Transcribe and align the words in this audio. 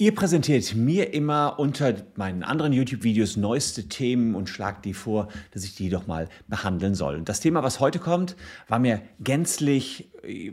Ihr 0.00 0.14
präsentiert 0.14 0.76
mir 0.76 1.12
immer 1.12 1.58
unter 1.58 1.92
meinen 2.14 2.44
anderen 2.44 2.72
YouTube-Videos 2.72 3.36
neueste 3.36 3.88
Themen 3.88 4.36
und 4.36 4.48
schlagt 4.48 4.84
die 4.84 4.94
vor, 4.94 5.26
dass 5.50 5.64
ich 5.64 5.74
die 5.74 5.88
doch 5.88 6.06
mal 6.06 6.28
behandeln 6.46 6.94
soll. 6.94 7.16
Und 7.16 7.28
das 7.28 7.40
Thema, 7.40 7.64
was 7.64 7.80
heute 7.80 7.98
kommt, 7.98 8.36
war 8.68 8.78
mir 8.78 9.02
gänzlich 9.18 10.08
äh, 10.22 10.52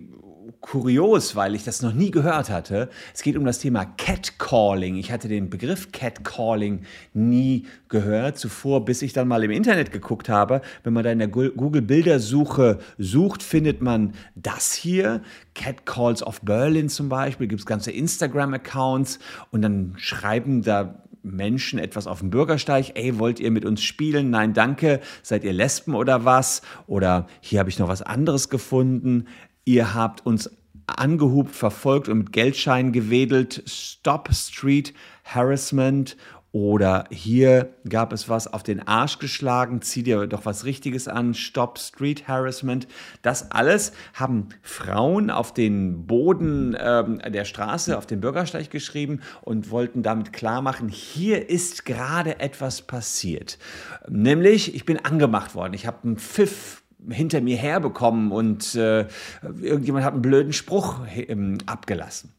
kurios, 0.62 1.36
weil 1.36 1.56
ich 1.56 1.64
das 1.64 1.82
noch 1.82 1.94
nie 1.94 2.12
gehört 2.12 2.50
hatte. 2.50 2.90
Es 3.14 3.22
geht 3.22 3.38
um 3.38 3.46
das 3.46 3.60
Thema 3.60 3.86
Catcalling. 3.86 4.96
Ich 4.96 5.12
hatte 5.12 5.28
den 5.28 5.50
Begriff 5.50 5.92
Catcalling 5.92 6.82
nie 7.14 7.66
gehört 7.90 8.38
zuvor, 8.38 8.86
bis 8.86 9.02
ich 9.02 9.14
dann 9.14 9.28
mal 9.28 9.44
im 9.44 9.52
Internet 9.52 9.92
geguckt 9.92 10.30
habe. 10.30 10.62
Wenn 10.84 10.94
man 10.94 11.04
da 11.04 11.12
in 11.12 11.20
der 11.20 11.28
Google-Bildersuche 11.28 12.80
sucht, 12.98 13.44
findet 13.44 13.82
man 13.82 14.14
das 14.36 14.74
hier. 14.74 15.22
Catcalls 15.54 16.22
of 16.24 16.42
Berlin 16.42 16.90
zum 16.90 17.10
Beispiel, 17.10 17.48
gibt 17.48 17.62
es 17.62 17.66
ganze 17.66 17.92
Instagram-Accounts 17.92 19.20
und 19.52 19.62
dann 19.62 19.94
schreiben 19.98 20.62
da 20.62 21.02
Menschen 21.26 21.80
etwas 21.80 22.08
auf 22.08 22.20
dem 22.20 22.30
Bürgersteig, 22.30 22.92
ey, 22.96 23.18
wollt 23.18 23.40
ihr 23.40 23.52
mit 23.52 23.66
uns 23.66 23.82
spielen? 23.82 24.30
Nein, 24.30 24.54
danke. 24.54 25.02
Seid 25.24 25.44
ihr 25.44 25.54
Lesben 25.54 25.96
oder 25.96 26.24
was? 26.24 26.62
Oder 26.88 27.28
hier 27.42 27.60
habe 27.60 27.70
ich 27.70 27.80
noch 27.80 27.88
was 27.88 28.04
anderes 28.04 28.50
gefunden. 28.50 29.28
Ihr 29.66 29.94
habt 29.94 30.26
uns 30.26 30.50
angehubt, 30.88 31.56
verfolgt 31.56 32.08
und 32.08 32.20
mit 32.20 32.32
Geldscheinen 32.32 32.92
gewedelt. 32.92 33.64
Stop 33.66 34.30
Street 34.34 34.94
Harassment 35.24 36.16
oder 36.56 37.04
hier 37.10 37.74
gab 37.90 38.14
es 38.14 38.30
was 38.30 38.48
auf 38.48 38.64
den 38.64 38.88
Arsch 38.88 39.20
geschlagen, 39.20 39.82
zieh 39.82 40.04
dir 40.04 40.26
doch 40.26 40.46
was 40.46 40.64
Richtiges 40.64 41.10
an, 41.10 41.34
Stop 41.34 41.78
Street 41.78 42.30
Harassment. 42.30 42.88
Das 43.24 43.52
alles 43.52 43.92
haben 44.14 44.48
Frauen 44.62 45.30
auf 45.30 45.54
den 45.54 46.08
Boden 46.08 46.74
äh, 46.74 47.30
der 47.30 47.44
Straße, 47.44 47.98
auf 47.98 48.06
den 48.06 48.22
Bürgersteig 48.22 48.70
geschrieben 48.70 49.20
und 49.42 49.70
wollten 49.70 50.02
damit 50.02 50.32
klar 50.32 50.62
machen, 50.62 50.88
hier 50.88 51.50
ist 51.50 51.84
gerade 51.84 52.40
etwas 52.40 52.84
passiert. 52.84 53.58
Nämlich, 54.08 54.76
ich 54.76 54.86
bin 54.86 55.04
angemacht 55.04 55.56
worden. 55.56 55.74
Ich 55.74 55.86
habe 55.86 56.04
einen 56.06 56.18
Pfiff 56.18 56.85
hinter 57.10 57.42
mir 57.42 57.58
herbekommen 57.58 58.32
und 58.32 58.76
äh, 58.76 59.08
irgendjemand 59.62 60.06
hat 60.06 60.14
einen 60.14 60.22
blöden 60.22 60.54
Spruch 60.54 61.06
äh, 61.08 61.36
abgelassen. 61.66 62.32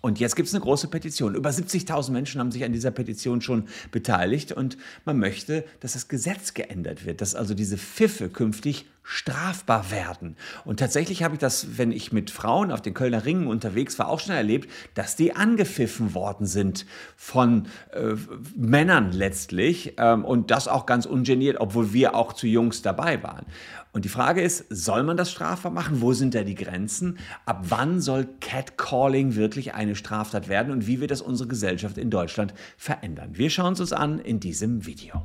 Und 0.00 0.20
jetzt 0.20 0.36
gibt 0.36 0.46
es 0.46 0.54
eine 0.54 0.62
große 0.62 0.88
Petition. 0.88 1.34
Über 1.34 1.50
70.000 1.50 2.12
Menschen 2.12 2.40
haben 2.40 2.52
sich 2.52 2.64
an 2.64 2.72
dieser 2.72 2.92
Petition 2.92 3.40
schon 3.40 3.64
beteiligt 3.90 4.52
und 4.52 4.76
man 5.04 5.18
möchte, 5.18 5.64
dass 5.80 5.94
das 5.94 6.06
Gesetz 6.06 6.54
geändert 6.54 7.04
wird, 7.04 7.20
dass 7.20 7.34
also 7.34 7.54
diese 7.54 7.76
Pfiffe 7.76 8.28
künftig 8.28 8.86
strafbar 9.08 9.92
werden. 9.92 10.36
Und 10.64 10.80
tatsächlich 10.80 11.22
habe 11.22 11.36
ich 11.36 11.38
das, 11.38 11.78
wenn 11.78 11.92
ich 11.92 12.12
mit 12.12 12.32
Frauen 12.32 12.72
auf 12.72 12.82
den 12.82 12.92
Kölner 12.92 13.24
Ringen 13.24 13.46
unterwegs 13.46 14.00
war, 14.00 14.08
auch 14.08 14.18
schon 14.18 14.34
erlebt, 14.34 14.68
dass 14.94 15.14
die 15.14 15.34
angepfiffen 15.34 16.12
worden 16.12 16.44
sind 16.44 16.86
von 17.16 17.68
äh, 17.92 18.14
Männern 18.56 19.12
letztlich 19.12 19.94
ähm, 19.98 20.24
und 20.24 20.50
das 20.50 20.66
auch 20.66 20.86
ganz 20.86 21.06
ungeniert, 21.06 21.58
obwohl 21.60 21.92
wir 21.92 22.16
auch 22.16 22.32
zu 22.32 22.48
Jungs 22.48 22.82
dabei 22.82 23.22
waren. 23.22 23.46
Und 23.92 24.04
die 24.04 24.10
Frage 24.10 24.42
ist, 24.42 24.66
soll 24.70 25.04
man 25.04 25.16
das 25.16 25.30
strafbar 25.30 25.70
machen? 25.70 26.00
Wo 26.00 26.12
sind 26.12 26.34
da 26.34 26.42
die 26.42 26.56
Grenzen? 26.56 27.18
Ab 27.46 27.66
wann 27.68 28.00
soll 28.00 28.28
Catcalling 28.40 29.36
wirklich 29.36 29.74
eine 29.74 29.94
Straftat 29.94 30.48
werden 30.48 30.72
und 30.72 30.88
wie 30.88 31.00
wird 31.00 31.12
das 31.12 31.22
unsere 31.22 31.48
Gesellschaft 31.48 31.96
in 31.96 32.10
Deutschland 32.10 32.54
verändern? 32.76 33.30
Wir 33.34 33.50
schauen 33.50 33.74
es 33.74 33.80
uns 33.80 33.92
an 33.92 34.18
in 34.18 34.40
diesem 34.40 34.84
Video. 34.84 35.22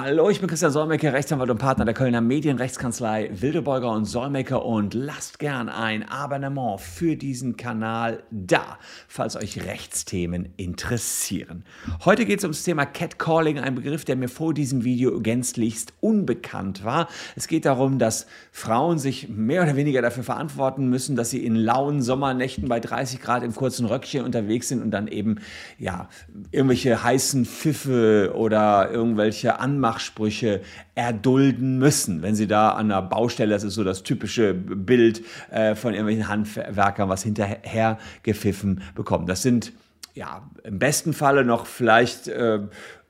Hallo, 0.00 0.30
ich 0.30 0.38
bin 0.38 0.48
Christian 0.48 0.70
Solmecke, 0.70 1.12
Rechtsanwalt 1.12 1.50
und 1.50 1.58
Partner 1.58 1.84
der 1.84 1.92
Kölner 1.92 2.20
Medienrechtskanzlei 2.20 3.30
Wildebeuger 3.32 3.90
und 3.90 4.04
Solmecke 4.04 4.60
und 4.60 4.94
lasst 4.94 5.40
gern 5.40 5.68
ein 5.68 6.08
Abonnement 6.08 6.80
für 6.80 7.16
diesen 7.16 7.56
Kanal 7.56 8.22
da, 8.30 8.78
falls 9.08 9.34
euch 9.34 9.64
Rechtsthemen 9.64 10.50
interessieren. 10.56 11.64
Heute 12.04 12.26
geht 12.26 12.38
es 12.38 12.44
ums 12.44 12.62
Thema 12.62 12.86
Catcalling, 12.86 13.58
ein 13.58 13.74
Begriff, 13.74 14.04
der 14.04 14.14
mir 14.14 14.28
vor 14.28 14.54
diesem 14.54 14.84
Video 14.84 15.18
gänzlichst 15.18 15.92
unbekannt 15.98 16.84
war. 16.84 17.08
Es 17.34 17.48
geht 17.48 17.64
darum, 17.64 17.98
dass 17.98 18.28
Frauen 18.52 19.00
sich 19.00 19.28
mehr 19.28 19.64
oder 19.64 19.74
weniger 19.74 20.00
dafür 20.00 20.22
verantworten 20.22 20.88
müssen, 20.88 21.16
dass 21.16 21.30
sie 21.30 21.44
in 21.44 21.56
lauen 21.56 22.02
Sommernächten 22.02 22.68
bei 22.68 22.78
30 22.78 23.20
Grad 23.20 23.42
im 23.42 23.52
kurzen 23.52 23.84
Röckchen 23.84 24.24
unterwegs 24.24 24.68
sind 24.68 24.80
und 24.80 24.92
dann 24.92 25.08
eben 25.08 25.40
ja 25.76 26.08
irgendwelche 26.52 27.02
heißen 27.02 27.46
Pfiffe 27.46 28.32
oder 28.36 28.92
irgendwelche 28.92 29.58
Anmerkungen 29.58 29.87
Anmachsprüche 29.88 30.60
erdulden 30.94 31.78
müssen. 31.78 32.22
Wenn 32.22 32.34
sie 32.34 32.46
da 32.46 32.70
an 32.70 32.90
einer 32.90 33.02
Baustelle, 33.02 33.54
das 33.54 33.64
ist 33.64 33.74
so 33.74 33.84
das 33.84 34.02
typische 34.02 34.52
Bild 34.52 35.22
äh, 35.50 35.74
von 35.74 35.94
irgendwelchen 35.94 36.28
Handwerkern, 36.28 37.08
was 37.08 37.22
hinterher 37.22 37.98
gepfiffen 38.22 38.82
bekommen. 38.94 39.26
Das 39.26 39.42
sind 39.42 39.72
ja 40.14 40.48
im 40.64 40.78
besten 40.78 41.14
Falle 41.14 41.44
noch 41.44 41.64
vielleicht 41.66 42.28
äh, 42.28 42.60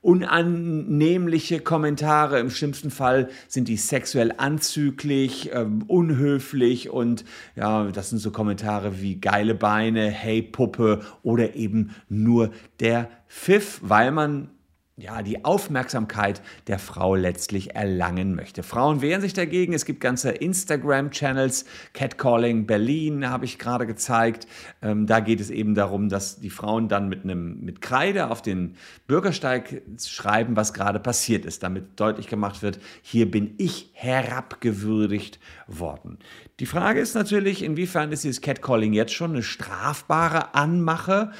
unannehmliche 0.01 1.59
Kommentare. 1.59 2.39
Im 2.39 2.49
schlimmsten 2.49 2.91
Fall 2.91 3.29
sind 3.49 3.67
die 3.67 3.75
sexuell 3.75 4.33
anzüglich, 4.37 5.51
äh, 5.51 5.65
unhöflich 5.87 6.89
und 6.89 7.25
ja, 7.57 7.91
das 7.91 8.09
sind 8.09 8.19
so 8.19 8.31
Kommentare 8.31 9.01
wie 9.01 9.19
geile 9.19 9.55
Beine, 9.55 10.09
hey 10.09 10.41
Puppe 10.41 11.01
oder 11.23 11.55
eben 11.55 11.93
nur 12.07 12.51
der 12.79 13.09
Pfiff, 13.27 13.81
weil 13.83 14.11
man 14.11 14.49
ja, 14.99 15.21
die 15.21 15.45
Aufmerksamkeit 15.45 16.41
der 16.67 16.77
Frau 16.77 17.15
letztlich 17.15 17.75
erlangen 17.75 18.35
möchte. 18.35 18.63
Frauen 18.63 19.01
wehren 19.01 19.21
sich 19.21 19.33
dagegen. 19.33 19.73
Es 19.73 19.85
gibt 19.85 20.01
ganze 20.01 20.31
Instagram-Channels, 20.31 21.65
Catcalling 21.93 22.65
Berlin 22.65 23.29
habe 23.29 23.45
ich 23.45 23.57
gerade 23.57 23.87
gezeigt. 23.87 24.47
Ähm, 24.81 25.07
da 25.07 25.21
geht 25.21 25.39
es 25.39 25.49
eben 25.49 25.73
darum, 25.73 26.09
dass 26.09 26.39
die 26.39 26.49
Frauen 26.49 26.89
dann 26.89 27.07
mit 27.07 27.23
einem 27.23 27.61
mit 27.61 27.81
Kreide 27.81 28.29
auf 28.29 28.41
den 28.41 28.75
Bürgersteig 29.07 29.81
schreiben, 30.03 30.55
was 30.55 30.73
gerade 30.73 30.99
passiert 30.99 31.45
ist, 31.45 31.63
damit 31.63 31.99
deutlich 31.99 32.27
gemacht 32.27 32.61
wird, 32.61 32.79
hier 33.01 33.29
bin 33.31 33.55
ich 33.57 33.91
herabgewürdigt 33.93 35.39
worden. 35.67 36.19
Die 36.59 36.65
Frage 36.65 36.99
ist 36.99 37.15
natürlich, 37.15 37.63
inwiefern 37.63 38.11
ist 38.11 38.25
dieses 38.25 38.41
Catcalling 38.41 38.91
jetzt 38.91 39.13
schon 39.13 39.31
eine 39.31 39.43
strafbare 39.43 40.53
Anmache? 40.55 41.31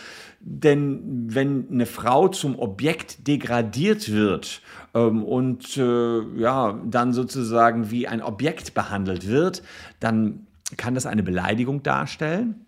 Denn 0.41 1.27
wenn 1.33 1.69
eine 1.69 1.85
Frau 1.85 2.29
zum 2.29 2.57
Objekt 2.57 3.27
degradiert 3.27 4.11
wird 4.11 4.61
ähm, 4.93 5.23
und 5.23 5.77
äh, 5.77 6.21
ja, 6.39 6.79
dann 6.85 7.13
sozusagen 7.13 7.91
wie 7.91 8.07
ein 8.07 8.21
Objekt 8.21 8.73
behandelt 8.73 9.27
wird, 9.27 9.63
dann 9.99 10.47
kann 10.77 10.95
das 10.95 11.05
eine 11.05 11.23
Beleidigung 11.23 11.83
darstellen. 11.83 12.65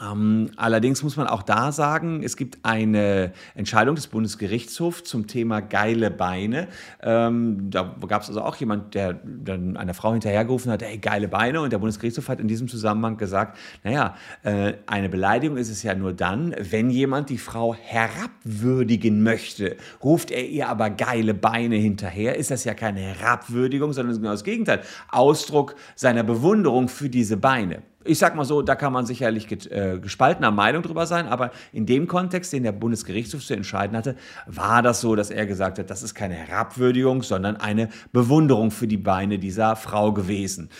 Ähm, 0.00 0.50
allerdings 0.56 1.02
muss 1.02 1.16
man 1.16 1.26
auch 1.26 1.42
da 1.42 1.72
sagen, 1.72 2.22
es 2.22 2.36
gibt 2.36 2.58
eine 2.62 3.32
Entscheidung 3.54 3.94
des 3.94 4.06
Bundesgerichtshofs 4.08 5.04
zum 5.04 5.26
Thema 5.26 5.60
geile 5.60 6.10
Beine. 6.10 6.68
Ähm, 7.02 7.70
da 7.70 7.94
gab 8.06 8.22
es 8.22 8.28
also 8.28 8.42
auch 8.42 8.56
jemand, 8.56 8.94
der 8.94 9.14
dann 9.14 9.76
einer 9.76 9.94
Frau 9.94 10.12
hinterhergerufen 10.12 10.70
hat, 10.70 10.82
hey, 10.82 10.98
geile 10.98 11.28
Beine. 11.28 11.60
Und 11.60 11.72
der 11.72 11.78
Bundesgerichtshof 11.78 12.28
hat 12.28 12.40
in 12.40 12.48
diesem 12.48 12.68
Zusammenhang 12.68 13.16
gesagt, 13.16 13.58
naja, 13.84 14.16
äh, 14.42 14.74
eine 14.86 15.08
Beleidigung 15.08 15.56
ist 15.56 15.70
es 15.70 15.82
ja 15.82 15.94
nur 15.94 16.12
dann, 16.12 16.54
wenn 16.58 16.90
jemand 16.90 17.30
die 17.30 17.38
Frau 17.38 17.74
herabwürdigen 17.74 19.22
möchte. 19.22 19.76
Ruft 20.02 20.30
er 20.30 20.46
ihr 20.46 20.68
aber 20.68 20.90
geile 20.90 21.34
Beine 21.34 21.76
hinterher, 21.76 22.36
ist 22.36 22.50
das 22.50 22.64
ja 22.64 22.74
keine 22.74 23.00
Herabwürdigung, 23.00 23.92
sondern 23.92 24.16
genau 24.16 24.32
das 24.32 24.44
Gegenteil. 24.44 24.80
Ausdruck 25.10 25.74
seiner 25.94 26.22
Bewunderung 26.22 26.88
für 26.88 27.08
diese 27.08 27.36
Beine 27.36 27.82
ich 28.06 28.18
sag 28.18 28.34
mal 28.34 28.44
so, 28.44 28.62
da 28.62 28.74
kann 28.74 28.92
man 28.92 29.06
sicherlich 29.06 29.50
äh, 29.70 29.98
gespaltener 30.00 30.50
Meinung 30.50 30.82
drüber 30.82 31.06
sein, 31.06 31.26
aber 31.26 31.50
in 31.72 31.86
dem 31.86 32.06
Kontext, 32.06 32.52
den 32.52 32.62
der 32.62 32.72
Bundesgerichtshof 32.72 33.44
zu 33.44 33.54
entscheiden 33.54 33.96
hatte, 33.96 34.16
war 34.46 34.82
das 34.82 35.00
so, 35.00 35.16
dass 35.16 35.30
er 35.30 35.46
gesagt 35.46 35.78
hat, 35.78 35.90
das 35.90 36.02
ist 36.02 36.14
keine 36.14 36.34
Herabwürdigung, 36.34 37.22
sondern 37.22 37.56
eine 37.56 37.88
Bewunderung 38.12 38.70
für 38.70 38.86
die 38.86 38.96
Beine 38.96 39.38
dieser 39.38 39.76
Frau 39.76 40.12
gewesen. 40.12 40.70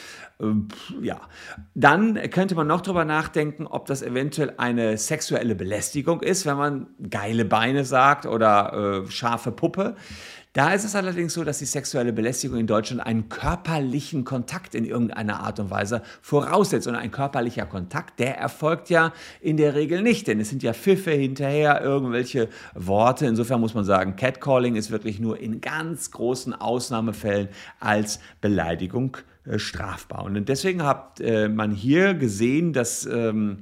Ähm, 0.41 0.69
ja, 1.01 1.21
dann 1.75 2.15
könnte 2.31 2.55
man 2.55 2.67
noch 2.67 2.83
drüber 2.83 3.05
nachdenken, 3.05 3.67
ob 3.67 3.87
das 3.87 4.03
eventuell 4.03 4.55
eine 4.59 4.99
sexuelle 4.99 5.55
Belästigung 5.55 6.21
ist, 6.21 6.47
wenn 6.47 6.57
man 6.57 6.87
geile 7.11 7.45
Beine 7.45 7.85
sagt 7.85 8.27
oder 8.27 9.05
äh, 9.07 9.11
scharfe 9.11 9.53
Puppe. 9.53 9.97
Da 10.57 10.73
ist 10.73 10.85
es 10.85 10.97
allerdings 10.97 11.35
so, 11.35 11.45
dass 11.45 11.59
die 11.59 11.67
sexuelle 11.67 12.15
Belästigung 12.15 12.59
in 12.59 12.67
Deutschland 12.67 13.05
einen 13.05 13.29
körperlichen 13.29 14.25
Kontakt 14.25 14.75
in 14.75 14.87
irgendeiner 14.87 15.41
Art 15.41 15.61
und 15.61 15.71
Weise 15.71 16.01
voraussetzt. 16.23 16.87
Und 16.87 16.95
ein 16.95 17.11
körperlicher 17.11 17.67
Kontakt, 17.67 18.19
der 18.21 18.39
erfolgt 18.39 18.89
ja 18.89 19.13
in 19.43 19.59
der 19.59 19.75
Regel 19.75 20.01
nicht, 20.01 20.29
denn 20.29 20.41
es 20.41 20.49
sind 20.49 20.63
ja 20.63 20.73
Pfiffe 20.73 21.11
hinterher, 21.11 21.83
irgendwelche 21.83 22.49
Worte. 22.75 23.27
Insofern 23.27 23.61
muss 23.61 23.75
man 23.75 23.85
sagen, 23.85 24.17
Catcalling 24.17 24.77
ist 24.77 24.91
wirklich 24.91 25.21
nur 25.21 25.39
in 25.39 25.61
ganz 25.61 26.11
großen 26.11 26.55
Ausnahmefällen 26.55 27.49
als 27.79 28.19
Beleidigung 28.41 29.19
äh, 29.45 29.59
strafbar. 29.59 30.25
Und 30.25 30.43
deswegen 30.49 30.83
hat 30.85 31.21
äh, 31.21 31.51
man 31.51 31.71
hier 31.71 32.15
gesehen, 32.15 32.73
dass 32.73 33.05
ähm, 33.05 33.59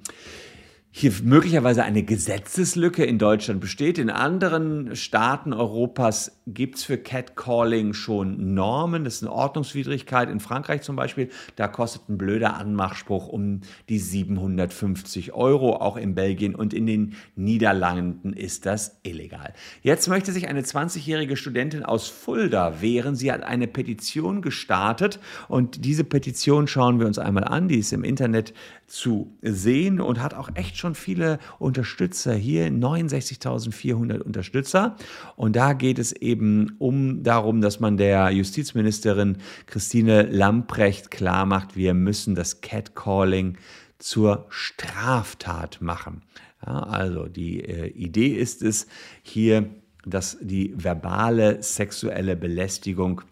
hier 0.96 1.12
möglicherweise 1.24 1.82
eine 1.82 2.04
Gesetzeslücke 2.04 3.04
in 3.04 3.18
Deutschland 3.18 3.60
besteht. 3.60 3.98
In 3.98 4.10
anderen 4.10 4.94
Staaten 4.94 5.52
Europas 5.52 6.40
gibt 6.46 6.76
es 6.76 6.84
für 6.84 6.98
Catcalling 6.98 7.94
schon 7.94 8.54
Normen. 8.54 9.02
Das 9.02 9.14
ist 9.14 9.24
eine 9.24 9.32
Ordnungswidrigkeit. 9.32 10.30
In 10.30 10.38
Frankreich 10.38 10.82
zum 10.82 10.94
Beispiel, 10.94 11.30
da 11.56 11.66
kostet 11.66 12.08
ein 12.08 12.16
blöder 12.16 12.54
Anmachspruch 12.54 13.26
um 13.26 13.62
die 13.88 13.98
750 13.98 15.32
Euro. 15.32 15.78
Auch 15.78 15.96
in 15.96 16.14
Belgien 16.14 16.54
und 16.54 16.72
in 16.72 16.86
den 16.86 17.16
Niederlanden 17.34 18.32
ist 18.32 18.64
das 18.64 19.00
illegal. 19.02 19.52
Jetzt 19.82 20.06
möchte 20.06 20.30
sich 20.30 20.46
eine 20.46 20.60
20-jährige 20.60 21.36
Studentin 21.36 21.82
aus 21.82 22.06
Fulda 22.06 22.80
wehren. 22.82 23.16
Sie 23.16 23.32
hat 23.32 23.42
eine 23.42 23.66
Petition 23.66 24.42
gestartet 24.42 25.18
und 25.48 25.84
diese 25.84 26.04
Petition 26.04 26.68
schauen 26.68 27.00
wir 27.00 27.08
uns 27.08 27.18
einmal 27.18 27.42
an. 27.42 27.66
Die 27.66 27.78
ist 27.78 27.92
im 27.92 28.04
Internet 28.04 28.54
zu 28.86 29.36
sehen 29.42 30.00
und 30.00 30.22
hat 30.22 30.34
auch 30.34 30.50
echt 30.54 30.76
schon 30.76 30.83
viele 30.92 31.38
Unterstützer 31.58 32.34
hier, 32.34 32.68
69.400 32.68 34.20
Unterstützer. 34.20 34.96
Und 35.36 35.56
da 35.56 35.72
geht 35.72 35.98
es 35.98 36.12
eben 36.12 36.76
um 36.78 37.22
darum, 37.22 37.62
dass 37.62 37.80
man 37.80 37.96
der 37.96 38.30
Justizministerin 38.30 39.38
Christine 39.64 40.24
Lamprecht 40.24 41.10
klar 41.10 41.46
macht, 41.46 41.74
wir 41.76 41.94
müssen 41.94 42.34
das 42.34 42.60
Catcalling 42.60 43.56
zur 43.98 44.44
Straftat 44.50 45.80
machen. 45.80 46.20
Ja, 46.66 46.80
also 46.82 47.26
die 47.26 47.64
äh, 47.64 47.88
Idee 47.88 48.28
ist 48.28 48.62
es 48.62 48.86
hier, 49.22 49.70
dass 50.04 50.36
die 50.40 50.74
verbale 50.76 51.62
sexuelle 51.62 52.36
Belästigung 52.36 53.22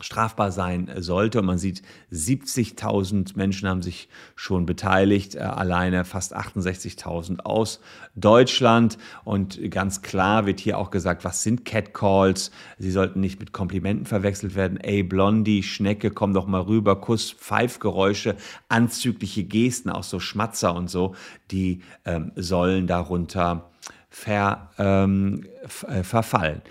strafbar 0.00 0.52
sein 0.52 0.90
sollte. 0.98 1.40
Und 1.40 1.46
man 1.46 1.58
sieht, 1.58 1.82
70.000 2.12 3.36
Menschen 3.36 3.68
haben 3.68 3.82
sich 3.82 4.08
schon 4.34 4.66
beteiligt, 4.66 5.34
äh, 5.34 5.40
alleine 5.40 6.04
fast 6.04 6.36
68.000 6.36 7.40
aus 7.40 7.80
Deutschland. 8.14 8.98
Und 9.24 9.70
ganz 9.70 10.02
klar 10.02 10.46
wird 10.46 10.60
hier 10.60 10.78
auch 10.78 10.90
gesagt, 10.90 11.24
was 11.24 11.42
sind 11.42 11.64
Catcalls? 11.64 12.50
Sie 12.78 12.90
sollten 12.90 13.20
nicht 13.20 13.40
mit 13.40 13.52
Komplimenten 13.52 14.06
verwechselt 14.06 14.54
werden. 14.54 14.78
Ey, 14.78 15.02
Blondie, 15.02 15.62
Schnecke, 15.62 16.10
komm 16.10 16.34
doch 16.34 16.46
mal 16.46 16.62
rüber, 16.62 17.00
Kuss, 17.00 17.32
Pfeifgeräusche, 17.32 18.36
anzügliche 18.68 19.44
Gesten, 19.44 19.90
auch 19.90 20.04
so 20.04 20.20
Schmatzer 20.20 20.74
und 20.74 20.88
so, 20.88 21.14
die 21.50 21.82
ähm, 22.04 22.32
sollen 22.36 22.86
darunter 22.86 23.70
ver, 24.10 24.70
ähm, 24.78 25.46
äh, 25.88 26.02
verfallen. 26.02 26.62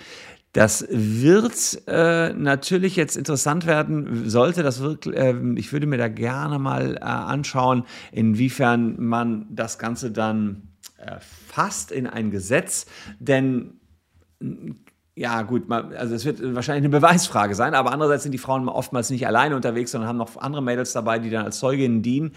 Das 0.56 0.88
wird 0.90 1.82
äh, 1.86 2.32
natürlich 2.32 2.96
jetzt 2.96 3.18
interessant 3.18 3.66
werden, 3.66 4.30
sollte 4.30 4.64
das 4.64 4.80
wirklich, 4.80 5.14
äh, 5.18 5.36
ich 5.58 5.74
würde 5.74 5.86
mir 5.86 5.98
da 5.98 6.08
gerne 6.08 6.60
mal 6.60 6.96
äh, 6.96 7.00
anschauen, 7.02 7.84
inwiefern 8.14 8.96
man 8.98 9.48
das 9.50 9.78
Ganze 9.80 10.12
dann 10.12 10.70
äh, 10.98 11.18
fasst 11.20 11.92
in 11.92 12.08
ein 12.08 12.32
Gesetz, 12.32 12.86
denn 13.20 13.82
ja, 15.18 15.44
gut, 15.44 15.72
also 15.72 16.14
es 16.14 16.26
wird 16.26 16.42
wahrscheinlich 16.56 16.84
eine 16.84 16.90
Beweisfrage 16.90 17.56
sein, 17.56 17.74
aber 17.74 17.94
andererseits 17.94 18.24
sind 18.24 18.34
die 18.34 18.38
Frauen 18.38 18.68
oftmals 18.68 19.10
nicht 19.10 19.26
alleine 19.26 19.56
unterwegs, 19.56 19.92
sondern 19.92 20.10
haben 20.10 20.18
noch 20.18 20.36
andere 20.36 20.62
Mädels 20.62 20.92
dabei, 20.92 21.20
die 21.20 21.30
dann 21.30 21.46
als 21.46 21.58
Zeuginnen 21.58 22.02
dienen. 22.02 22.34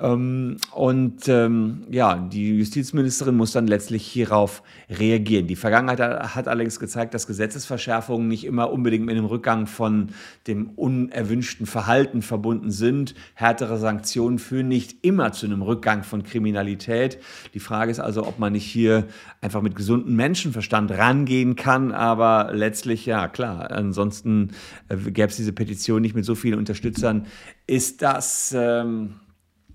Ähm, 0.00 0.56
und 0.70 1.28
ähm, 1.28 1.84
ja, 1.90 2.16
die 2.16 2.56
Justizministerin 2.56 3.36
muss 3.36 3.52
dann 3.52 3.66
letztlich 3.66 4.06
hierauf 4.06 4.62
reagieren. 4.88 5.46
Die 5.46 5.56
Vergangenheit 5.56 6.00
hat 6.00 6.48
allerdings 6.48 6.80
gezeigt, 6.80 7.12
dass 7.12 7.26
Gesetzesverschärfungen 7.26 8.28
nicht 8.28 8.44
immer 8.46 8.72
unbedingt 8.72 9.04
mit 9.04 9.14
einem 9.14 9.26
Rückgang 9.26 9.66
von 9.66 10.08
dem 10.46 10.70
unerwünschten 10.70 11.66
Verhalten 11.66 12.22
verbunden 12.22 12.70
sind. 12.70 13.14
Härtere 13.34 13.76
Sanktionen 13.76 14.38
führen 14.38 14.68
nicht 14.68 15.04
immer 15.04 15.32
zu 15.32 15.44
einem 15.44 15.60
Rückgang 15.60 16.02
von 16.02 16.22
Kriminalität. 16.22 17.18
Die 17.52 17.60
Frage 17.60 17.90
ist 17.90 18.00
also, 18.00 18.26
ob 18.26 18.38
man 18.38 18.54
nicht 18.54 18.64
hier 18.64 19.04
einfach 19.42 19.60
mit 19.60 19.76
gesundem 19.76 20.16
Menschenverstand 20.16 20.92
rangehen 20.92 21.56
kann, 21.56 21.92
aber 21.92 22.21
aber 22.22 22.52
letztlich, 22.52 23.06
ja 23.06 23.28
klar, 23.28 23.70
ansonsten 23.70 24.52
äh, 24.88 24.96
gäbe 24.96 25.28
es 25.28 25.36
diese 25.36 25.52
Petition 25.52 26.02
nicht 26.02 26.14
mit 26.14 26.24
so 26.24 26.34
vielen 26.34 26.58
Unterstützern. 26.58 27.26
Ist 27.66 28.02
das... 28.02 28.54
Ähm 28.56 29.14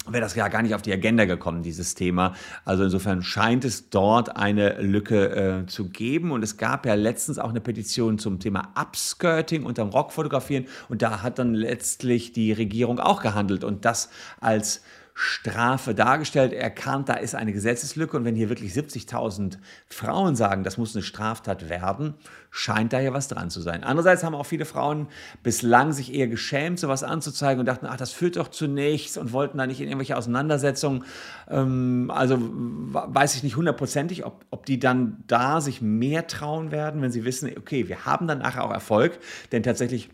wäre 0.09 0.21
das 0.21 0.35
ja 0.35 0.47
gar 0.47 0.61
nicht 0.61 0.73
auf 0.73 0.81
die 0.81 0.93
Agenda 0.93 1.25
gekommen, 1.25 1.63
dieses 1.63 1.93
Thema. 1.93 2.33
Also 2.65 2.83
insofern 2.83 3.21
scheint 3.21 3.65
es 3.65 3.89
dort 3.89 4.37
eine 4.37 4.81
Lücke 4.81 5.63
äh, 5.63 5.65
zu 5.65 5.89
geben. 5.89 6.31
Und 6.31 6.43
es 6.43 6.55
gab 6.57 6.85
ja 6.85 6.93
letztens 6.93 7.39
auch 7.39 7.49
eine 7.49 7.61
Petition 7.61 8.17
zum 8.17 8.39
Thema 8.39 8.71
Upskirting 8.75 9.63
unterm 9.63 9.89
Rock 9.89 10.13
fotografieren. 10.13 10.65
Und 10.87 11.01
da 11.01 11.23
hat 11.23 11.39
dann 11.39 11.53
letztlich 11.53 12.31
die 12.31 12.53
Regierung 12.53 12.99
auch 12.99 13.21
gehandelt 13.21 13.63
und 13.63 13.85
das 13.85 14.09
als 14.39 14.81
Strafe 15.19 15.95
dargestellt, 15.95 16.53
erkannt, 16.53 17.09
da 17.09 17.15
ist 17.15 17.33
eine 17.33 17.51
Gesetzeslücke 17.51 18.15
und 18.15 18.23
wenn 18.23 18.35
hier 18.35 18.49
wirklich 18.49 18.71
70.000 18.71 19.57
Frauen 19.87 20.35
sagen, 20.35 20.63
das 20.63 20.77
muss 20.77 20.95
eine 20.95 21.01
Straftat 21.01 21.69
werden, 21.69 22.13
scheint 22.51 22.93
da 22.93 22.99
ja 22.99 23.13
was 23.13 23.27
dran 23.27 23.49
zu 23.49 23.59
sein. 23.61 23.83
Andererseits 23.83 24.23
haben 24.23 24.35
auch 24.35 24.45
viele 24.45 24.65
Frauen 24.65 25.07
bislang 25.41 25.91
sich 25.91 26.13
eher 26.13 26.27
geschämt, 26.27 26.77
sowas 26.77 27.01
anzuzeigen 27.01 27.59
und 27.59 27.65
dachten, 27.65 27.87
ach, 27.87 27.97
das 27.97 28.11
führt 28.11 28.35
doch 28.35 28.49
zu 28.49 28.67
nichts 28.67 29.17
und 29.17 29.33
wollten 29.33 29.57
da 29.57 29.65
nicht 29.65 29.81
in 29.81 29.87
irgendwelche 29.87 30.17
Auseinandersetzungen. 30.17 31.03
Ähm, 31.49 32.11
also 32.13 32.37
weiß 32.39 33.37
ich 33.37 33.41
nicht 33.41 33.55
hundertprozentig, 33.55 34.23
ob, 34.23 34.45
ob 34.51 34.67
die 34.67 34.77
dann 34.77 35.23
da 35.25 35.61
sich 35.61 35.81
mehr 35.81 36.27
trauen 36.27 36.69
werden, 36.69 37.01
wenn 37.01 37.11
sie 37.11 37.25
wissen, 37.25 37.49
okay, 37.57 37.87
wir 37.87 38.05
haben 38.05 38.27
dann 38.27 38.37
nachher 38.37 38.63
auch 38.63 38.71
Erfolg, 38.71 39.17
denn 39.51 39.63
tatsächlich 39.63 40.09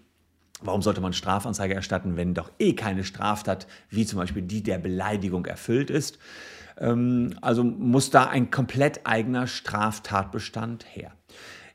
Warum 0.65 0.81
sollte 0.81 1.01
man 1.01 1.13
Strafanzeige 1.13 1.73
erstatten, 1.73 2.17
wenn 2.17 2.33
doch 2.33 2.51
eh 2.59 2.73
keine 2.73 3.03
Straftat, 3.03 3.67
wie 3.89 4.05
zum 4.05 4.19
Beispiel 4.19 4.43
die 4.43 4.63
der 4.63 4.77
Beleidigung, 4.77 5.45
erfüllt 5.45 5.89
ist? 5.89 6.19
Ähm, 6.77 7.35
also 7.41 7.63
muss 7.63 8.09
da 8.09 8.25
ein 8.25 8.51
komplett 8.51 9.05
eigener 9.05 9.47
Straftatbestand 9.47 10.85
her. 10.89 11.11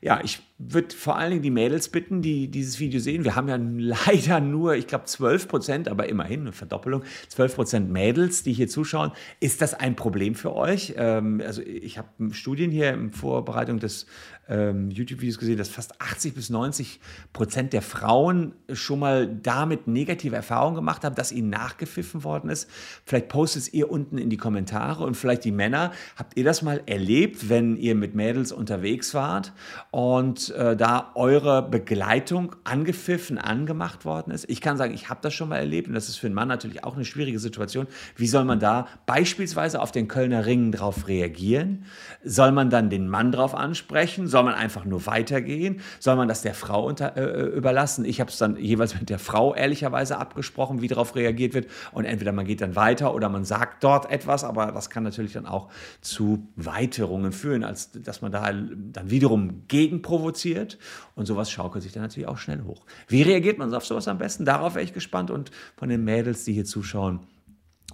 Ja, 0.01 0.21
ich 0.23 0.39
würde 0.57 0.93
vor 0.95 1.17
allen 1.17 1.31
Dingen 1.31 1.41
die 1.41 1.51
Mädels 1.51 1.89
bitten, 1.89 2.21
die 2.21 2.49
dieses 2.49 2.79
Video 2.79 2.99
sehen. 2.99 3.23
Wir 3.23 3.35
haben 3.35 3.47
ja 3.47 3.57
leider 4.07 4.39
nur, 4.39 4.75
ich 4.75 4.87
glaube, 4.87 5.05
12 5.05 5.47
Prozent, 5.47 5.87
aber 5.87 6.07
immerhin 6.09 6.41
eine 6.41 6.51
Verdoppelung, 6.51 7.03
12 7.29 7.55
Prozent 7.55 7.91
Mädels, 7.91 8.43
die 8.43 8.53
hier 8.53 8.67
zuschauen. 8.67 9.11
Ist 9.39 9.61
das 9.61 9.73
ein 9.73 9.95
Problem 9.95 10.35
für 10.35 10.55
euch? 10.55 10.93
Ähm, 10.97 11.41
also 11.45 11.61
ich 11.61 11.97
habe 11.97 12.09
Studien 12.31 12.71
hier 12.71 12.93
in 12.93 13.11
Vorbereitung 13.11 13.79
des 13.79 14.05
ähm, 14.49 14.89
YouTube-Videos 14.89 15.37
gesehen, 15.37 15.57
dass 15.57 15.69
fast 15.69 16.01
80 16.01 16.33
bis 16.33 16.49
90 16.49 16.99
Prozent 17.33 17.71
der 17.71 17.81
Frauen 17.81 18.53
schon 18.73 18.99
mal 18.99 19.27
damit 19.27 19.87
negative 19.87 20.35
Erfahrungen 20.35 20.75
gemacht 20.75 21.03
haben, 21.03 21.15
dass 21.15 21.31
ihnen 21.31 21.49
nachgepfiffen 21.49 22.23
worden 22.23 22.49
ist. 22.49 22.69
Vielleicht 23.05 23.29
postet 23.29 23.63
es 23.63 23.73
ihr 23.73 23.91
unten 23.91 24.17
in 24.17 24.29
die 24.29 24.37
Kommentare 24.37 25.05
und 25.05 25.15
vielleicht 25.15 25.45
die 25.45 25.51
Männer. 25.51 25.91
Habt 26.15 26.35
ihr 26.35 26.43
das 26.43 26.61
mal 26.61 26.81
erlebt, 26.85 27.49
wenn 27.49 27.77
ihr 27.77 27.95
mit 27.95 28.15
Mädels 28.15 28.51
unterwegs 28.51 29.13
wart 29.13 29.53
und 29.91 30.49
äh, 30.51 30.75
da 30.75 31.11
eure 31.15 31.67
Begleitung 31.67 32.55
angepfiffen, 32.63 33.37
angemacht 33.37 34.05
worden 34.05 34.31
ist? 34.31 34.49
Ich 34.49 34.61
kann 34.61 34.77
sagen, 34.77 34.93
ich 34.93 35.09
habe 35.09 35.19
das 35.23 35.33
schon 35.33 35.49
mal 35.49 35.57
erlebt 35.57 35.87
und 35.87 35.93
das 35.93 36.09
ist 36.09 36.17
für 36.17 36.27
einen 36.27 36.35
Mann 36.35 36.47
natürlich 36.47 36.83
auch 36.83 36.95
eine 36.95 37.05
schwierige 37.05 37.39
Situation. 37.39 37.87
Wie 38.15 38.27
soll 38.27 38.45
man 38.45 38.59
da 38.59 38.87
beispielsweise 39.05 39.81
auf 39.81 39.91
den 39.91 40.07
Kölner 40.07 40.45
Ringen 40.45 40.71
drauf 40.71 41.07
reagieren? 41.07 41.85
Soll 42.23 42.51
man 42.51 42.69
dann 42.69 42.89
den 42.89 43.07
Mann 43.07 43.31
drauf 43.31 43.55
ansprechen? 43.55 44.27
Soll 44.27 44.43
man 44.43 44.53
einfach 44.53 44.85
nur 44.85 45.05
weitergehen? 45.05 45.81
Soll 45.99 46.15
man 46.15 46.27
das 46.27 46.41
der 46.41 46.53
Frau 46.53 46.85
unter, 46.85 47.17
äh, 47.17 47.23
äh 47.23 47.45
überlassen? 47.47 48.05
Ich 48.05 48.19
habe 48.19 48.29
es 48.29 48.37
dann 48.37 48.57
jeweils 48.57 48.99
mit 48.99 49.09
der 49.09 49.19
Frau 49.19 49.55
ehrlicherweise 49.55 50.17
abgesprochen, 50.17 50.81
wie 50.81 50.87
darauf 50.87 51.15
reagiert 51.15 51.53
wird. 51.53 51.67
Und 51.91 52.05
entweder 52.05 52.31
man 52.31 52.45
geht 52.45 52.61
dann 52.61 52.75
weiter 52.75 53.15
oder 53.15 53.29
man 53.29 53.43
sagt 53.45 53.83
dort 53.83 54.11
etwas, 54.11 54.43
aber 54.43 54.71
das 54.71 54.89
kann 54.89 55.03
natürlich 55.03 55.33
dann 55.33 55.45
auch 55.45 55.69
zu 56.01 56.47
Weiterungen 56.55 57.31
führen, 57.31 57.63
als 57.63 57.91
dass 57.91 58.21
man 58.21 58.31
da 58.31 58.51
dann 58.51 59.09
wiederum 59.09 59.63
gegenprovoziert. 59.79 60.77
Und 61.15 61.25
sowas 61.25 61.49
schaukelt 61.49 61.83
sich 61.83 61.93
dann 61.93 62.03
natürlich 62.03 62.27
auch 62.27 62.37
schnell 62.37 62.63
hoch. 62.63 62.85
Wie 63.07 63.21
reagiert 63.21 63.57
man 63.57 63.73
auf 63.73 63.85
sowas 63.85 64.07
am 64.07 64.17
besten? 64.17 64.43
Darauf 64.43 64.75
wäre 64.75 64.83
ich 64.83 64.93
gespannt. 64.93 65.31
Und 65.31 65.51
von 65.77 65.87
den 65.87 66.03
Mädels, 66.03 66.43
die 66.43 66.53
hier 66.53 66.65
zuschauen, 66.65 67.21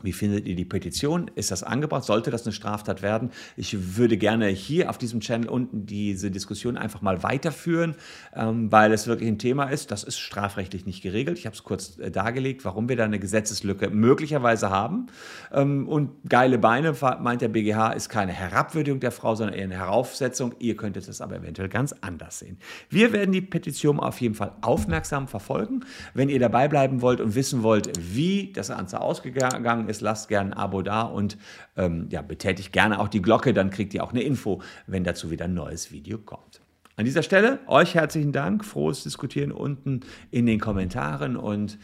wie 0.06 0.14
findet 0.14 0.48
ihr 0.48 0.56
die 0.56 0.66
Petition? 0.66 1.30
Ist 1.36 1.52
das 1.52 1.64
angebracht? 1.64 2.04
Sollte 2.04 2.32
das 2.32 2.46
eine 2.46 2.54
Straftat 2.54 3.02
werden? 3.02 3.32
Ich 3.58 3.98
würde 3.98 4.18
gerne 4.18 4.48
hier 4.48 4.90
auf 4.90 4.98
diesem 4.98 5.20
Channel 5.20 5.50
unten 5.50 5.86
diese 5.86 6.32
Diskussion 6.32 6.78
einfach 6.78 7.02
mal 7.02 7.24
weiterführen, 7.24 7.96
ähm, 8.34 8.72
weil 8.72 8.94
es 8.94 9.08
wirklich 9.08 9.30
ein 9.30 9.40
Thema 9.40 9.66
ist. 9.66 9.92
Das 9.92 10.04
ist 10.04 10.20
strafrechtlich 10.20 10.86
nicht 10.86 11.02
geregelt. 11.02 11.38
Ich 11.38 11.46
habe 11.46 11.56
es 11.56 11.64
kurz 11.64 11.98
äh, 12.00 12.12
dargelegt, 12.12 12.66
warum 12.66 12.88
wir 12.88 12.96
da 12.96 13.06
eine 13.06 13.20
Gesetzeslücke 13.20 13.90
möglicherweise 13.90 14.70
haben. 14.70 15.08
Ähm, 15.52 15.88
und 15.88 16.12
geile 16.30 16.58
Beine, 16.58 16.96
meint 17.20 17.42
der 17.42 17.50
BGH, 17.50 17.94
ist 17.94 18.10
keine 18.10 18.32
Herabwürdigung 18.32 19.00
der 19.00 19.12
Frau, 19.12 19.36
sondern 19.36 19.56
eher 19.56 19.66
eine 19.66 19.78
Heraufsetzung. 19.78 20.54
Ihr 20.60 20.78
könntet 20.78 21.08
es 21.08 21.22
aber 21.22 21.38
eventuell 21.38 21.70
ganz 21.70 21.94
anders 22.02 22.40
sehen. 22.40 22.58
Wir 22.90 23.12
werden 23.14 23.32
die 23.32 23.42
Petition 23.42 24.00
auf 24.00 24.22
jeden 24.22 24.36
Fall 24.36 24.52
aufmerksam 24.62 25.28
verfolgen. 25.28 25.84
Wenn 26.14 26.30
ihr 26.30 26.40
dabei 26.40 26.68
bleiben 26.68 27.02
wollt 27.02 27.22
und 27.22 27.36
wissen 27.36 27.64
wollt, 27.64 27.92
wie 28.00 28.52
das 28.54 28.70
Ganze 28.70 29.02
ausgegangen 29.02 29.88
ist, 29.96 30.02
lasst 30.02 30.28
gerne 30.28 30.52
ein 30.52 30.58
Abo 30.58 30.82
da 30.82 31.04
und 31.04 31.38
ähm, 31.78 32.08
ja, 32.10 32.22
betätigt 32.22 32.74
gerne 32.74 33.00
auch 33.00 33.08
die 33.08 33.22
Glocke, 33.22 33.54
dann 33.54 33.70
kriegt 33.70 33.94
ihr 33.94 34.04
auch 34.04 34.12
eine 34.12 34.22
Info, 34.22 34.62
wenn 34.88 35.04
dazu 35.04 35.32
wieder 35.32 35.46
ein 35.46 35.54
neues 35.54 35.92
Video 35.92 36.18
kommt. 36.18 36.62
An 36.98 37.06
dieser 37.06 37.24
Stelle 37.24 37.60
euch 37.68 37.96
herzlichen 37.96 38.32
Dank, 38.32 38.64
frohes 38.64 39.04
Diskutieren 39.04 39.52
unten 39.52 40.02
in 40.32 40.46
den 40.46 40.60
Kommentaren 40.60 41.36
und 41.36 41.78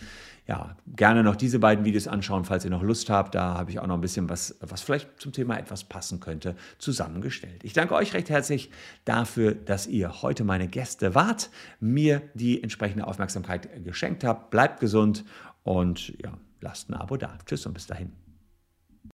ja, 0.48 0.76
gerne 0.96 1.24
noch 1.24 1.36
diese 1.36 1.60
beiden 1.60 1.86
Videos 1.86 2.08
anschauen, 2.08 2.46
falls 2.46 2.66
ihr 2.66 2.72
noch 2.72 2.82
Lust 2.82 3.10
habt. 3.10 3.36
Da 3.36 3.54
habe 3.54 3.72
ich 3.72 3.80
auch 3.80 3.88
noch 3.88 3.96
ein 3.96 4.02
bisschen 4.02 4.30
was, 4.30 4.58
was 4.60 4.82
vielleicht 4.82 5.20
zum 5.20 5.32
Thema 5.32 5.58
etwas 5.58 5.84
passen 5.84 6.20
könnte, 6.20 6.56
zusammengestellt. 6.78 7.64
Ich 7.64 7.74
danke 7.74 7.94
euch 7.94 8.14
recht 8.14 8.30
herzlich 8.30 8.70
dafür, 9.06 9.54
dass 9.54 9.88
ihr 9.88 10.22
heute 10.22 10.44
meine 10.44 10.68
Gäste 10.68 11.14
wart, 11.14 11.50
mir 11.80 12.22
die 12.34 12.64
entsprechende 12.64 13.08
Aufmerksamkeit 13.08 13.84
geschenkt 13.84 14.24
habt. 14.24 14.50
Bleibt 14.50 14.80
gesund 14.80 15.26
und 15.64 16.10
ja, 16.22 16.34
lasst 16.62 16.90
ein 16.90 16.94
Abo 16.94 17.18
da. 17.18 17.38
Tschüss 17.46 17.66
und 17.66 17.74
bis 17.74 17.88
dahin. 17.88 18.12